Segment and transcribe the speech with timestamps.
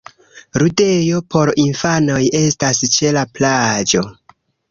[0.61, 4.05] Ludejo por infanoj estas ĉe la plaĝo.